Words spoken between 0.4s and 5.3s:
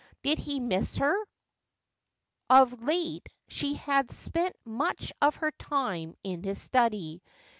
miss her? Of late "she had spent much